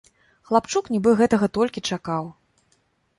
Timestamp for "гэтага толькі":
1.19-1.83